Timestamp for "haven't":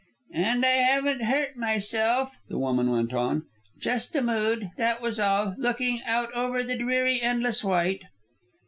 0.77-1.25